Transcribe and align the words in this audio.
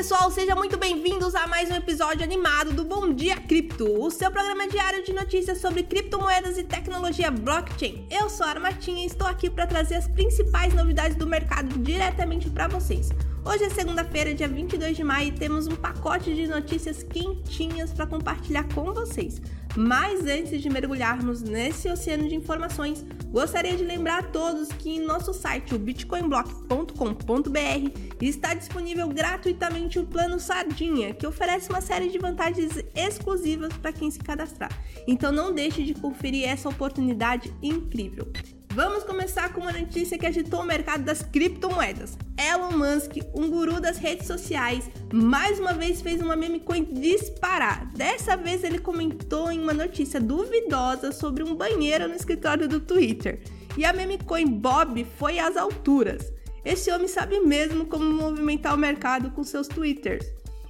pessoal, 0.00 0.30
sejam 0.30 0.56
muito 0.56 0.78
bem-vindos 0.78 1.34
a 1.34 1.46
mais 1.46 1.70
um 1.70 1.74
episódio 1.74 2.24
animado 2.24 2.72
do 2.72 2.86
Bom 2.86 3.12
Dia 3.12 3.36
Cripto, 3.36 3.84
o 4.02 4.10
seu 4.10 4.30
programa 4.30 4.66
diário 4.66 5.04
de 5.04 5.12
notícias 5.12 5.58
sobre 5.58 5.82
criptomoedas 5.82 6.56
e 6.56 6.64
tecnologia 6.64 7.30
blockchain. 7.30 8.06
Eu 8.10 8.30
sou 8.30 8.46
a 8.46 8.48
Armatinha 8.48 9.02
e 9.02 9.06
estou 9.06 9.26
aqui 9.26 9.50
para 9.50 9.66
trazer 9.66 9.96
as 9.96 10.08
principais 10.08 10.72
novidades 10.72 11.18
do 11.18 11.26
mercado 11.26 11.78
diretamente 11.80 12.48
para 12.48 12.66
vocês. 12.66 13.10
Hoje 13.44 13.64
é 13.64 13.68
segunda-feira, 13.68 14.32
dia 14.32 14.48
22 14.48 14.96
de 14.96 15.04
maio, 15.04 15.28
e 15.28 15.32
temos 15.32 15.66
um 15.66 15.76
pacote 15.76 16.34
de 16.34 16.46
notícias 16.46 17.02
quentinhas 17.02 17.92
para 17.92 18.06
compartilhar 18.06 18.64
com 18.74 18.94
vocês. 18.94 19.42
Mas 19.76 20.26
antes 20.26 20.60
de 20.60 20.68
mergulharmos 20.68 21.42
nesse 21.42 21.88
oceano 21.88 22.28
de 22.28 22.34
informações, 22.34 23.04
gostaria 23.30 23.76
de 23.76 23.84
lembrar 23.84 24.18
a 24.18 24.22
todos 24.22 24.68
que 24.68 24.90
em 24.90 25.00
nosso 25.00 25.32
site, 25.32 25.74
o 25.74 25.78
bitcoinblock.com.br, 25.78 28.00
está 28.20 28.54
disponível 28.54 29.08
gratuitamente 29.08 29.98
o 29.98 30.06
plano 30.06 30.40
Sardinha, 30.40 31.14
que 31.14 31.26
oferece 31.26 31.70
uma 31.70 31.80
série 31.80 32.08
de 32.08 32.18
vantagens 32.18 32.72
exclusivas 32.94 33.72
para 33.74 33.92
quem 33.92 34.10
se 34.10 34.18
cadastrar. 34.18 34.70
Então 35.06 35.32
não 35.32 35.54
deixe 35.54 35.82
de 35.82 35.94
conferir 35.94 36.48
essa 36.48 36.68
oportunidade 36.68 37.52
incrível. 37.62 38.30
Vamos 38.72 39.02
começar 39.02 39.52
com 39.52 39.62
uma 39.62 39.72
notícia 39.72 40.16
que 40.16 40.24
agitou 40.24 40.60
o 40.60 40.64
mercado 40.64 41.02
das 41.02 41.22
criptomoedas. 41.22 42.16
Elon 42.38 42.70
Musk, 42.70 43.16
um 43.34 43.50
guru 43.50 43.80
das 43.80 43.98
redes 43.98 44.28
sociais, 44.28 44.88
mais 45.12 45.58
uma 45.58 45.72
vez 45.72 46.00
fez 46.00 46.22
uma 46.22 46.36
meme 46.36 46.60
coin 46.60 46.84
disparar. 46.84 47.92
Dessa 47.94 48.36
vez 48.36 48.62
ele 48.62 48.78
comentou 48.78 49.50
em 49.50 49.60
uma 49.60 49.72
notícia 49.72 50.20
duvidosa 50.20 51.10
sobre 51.10 51.42
um 51.42 51.56
banheiro 51.56 52.06
no 52.06 52.14
escritório 52.14 52.68
do 52.68 52.78
Twitter. 52.78 53.42
E 53.76 53.84
a 53.84 53.92
meme 53.92 54.18
coin 54.18 54.46
Bob 54.46 55.04
foi 55.18 55.40
às 55.40 55.56
alturas. 55.56 56.32
Esse 56.64 56.92
homem 56.92 57.08
sabe 57.08 57.40
mesmo 57.40 57.86
como 57.86 58.04
movimentar 58.04 58.72
o 58.72 58.78
mercado 58.78 59.32
com 59.32 59.42
seus 59.42 59.66
twitters. 59.66 60.24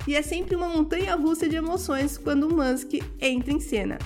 E 0.08 0.14
é 0.14 0.22
sempre 0.22 0.56
uma 0.56 0.69
montanha 0.69 1.14
russa 1.16 1.47
de 1.47 1.56
emoções 1.56 2.16
quando 2.16 2.48
o 2.48 2.56
Musk 2.56 2.94
entra 3.20 3.53
em 3.53 3.60
cena. 3.60 3.98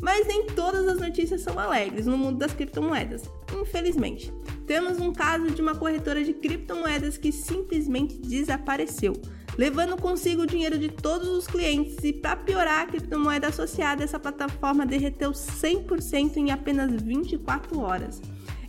Mas 0.00 0.26
nem 0.26 0.46
todas 0.46 0.86
as 0.86 1.00
notícias 1.00 1.40
são 1.40 1.58
alegres 1.58 2.06
no 2.06 2.16
mundo 2.16 2.38
das 2.38 2.52
criptomoedas, 2.52 3.22
infelizmente. 3.52 4.32
Temos 4.66 5.00
um 5.00 5.12
caso 5.12 5.50
de 5.50 5.60
uma 5.60 5.74
corretora 5.74 6.22
de 6.22 6.34
criptomoedas 6.34 7.16
que 7.16 7.32
simplesmente 7.32 8.18
desapareceu, 8.18 9.14
levando 9.56 10.00
consigo 10.00 10.42
o 10.42 10.46
dinheiro 10.46 10.78
de 10.78 10.88
todos 10.88 11.28
os 11.28 11.46
clientes 11.46 11.96
e, 12.04 12.12
para 12.12 12.36
piorar, 12.36 12.82
a 12.82 12.86
criptomoeda 12.86 13.48
associada 13.48 14.02
a 14.02 14.04
essa 14.04 14.20
plataforma 14.20 14.86
derreteu 14.86 15.32
100% 15.32 16.36
em 16.36 16.52
apenas 16.52 17.02
24 17.02 17.80
horas. 17.80 18.20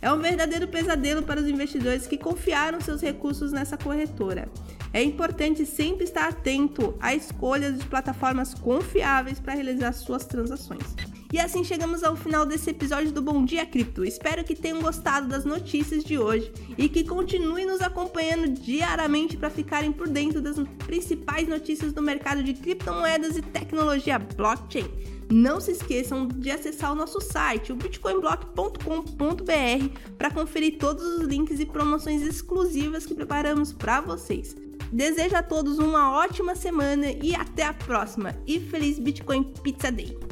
É 0.02 0.10
um 0.10 0.18
verdadeiro 0.18 0.66
pesadelo 0.66 1.22
para 1.22 1.40
os 1.40 1.46
investidores 1.46 2.06
que 2.06 2.16
confiaram 2.16 2.80
seus 2.80 3.02
recursos 3.02 3.52
nessa 3.52 3.76
corretora. 3.76 4.50
É 4.92 5.02
importante 5.02 5.66
sempre 5.66 6.04
estar 6.04 6.28
atento 6.28 6.96
à 6.98 7.14
escolha 7.14 7.70
de 7.70 7.84
plataformas 7.86 8.54
confiáveis 8.54 9.38
para 9.38 9.54
realizar 9.54 9.92
suas 9.92 10.24
transações. 10.24 11.09
E 11.32 11.38
assim 11.38 11.62
chegamos 11.62 12.02
ao 12.02 12.16
final 12.16 12.44
desse 12.44 12.70
episódio 12.70 13.12
do 13.12 13.22
Bom 13.22 13.44
Dia 13.44 13.64
Cripto. 13.64 14.04
Espero 14.04 14.42
que 14.42 14.56
tenham 14.56 14.82
gostado 14.82 15.28
das 15.28 15.44
notícias 15.44 16.02
de 16.02 16.18
hoje 16.18 16.52
e 16.76 16.88
que 16.88 17.04
continuem 17.04 17.66
nos 17.66 17.80
acompanhando 17.80 18.48
diariamente 18.48 19.36
para 19.36 19.48
ficarem 19.48 19.92
por 19.92 20.08
dentro 20.08 20.40
das 20.40 20.56
principais 20.86 21.46
notícias 21.46 21.92
do 21.92 22.02
mercado 22.02 22.42
de 22.42 22.54
criptomoedas 22.54 23.36
e 23.36 23.42
tecnologia 23.42 24.18
blockchain. 24.18 24.90
Não 25.30 25.60
se 25.60 25.70
esqueçam 25.70 26.26
de 26.26 26.50
acessar 26.50 26.90
o 26.90 26.96
nosso 26.96 27.20
site, 27.20 27.72
o 27.72 27.76
bitcoinblock.com.br, 27.76 30.00
para 30.18 30.32
conferir 30.32 30.78
todos 30.78 31.04
os 31.04 31.28
links 31.28 31.60
e 31.60 31.66
promoções 31.66 32.22
exclusivas 32.22 33.06
que 33.06 33.14
preparamos 33.14 33.72
para 33.72 34.00
vocês. 34.00 34.56
Desejo 34.90 35.36
a 35.36 35.44
todos 35.44 35.78
uma 35.78 36.10
ótima 36.10 36.56
semana 36.56 37.06
e 37.22 37.36
até 37.36 37.62
a 37.62 37.72
próxima. 37.72 38.34
E 38.44 38.58
feliz 38.58 38.98
Bitcoin 38.98 39.44
Pizza 39.62 39.92
Day! 39.92 40.29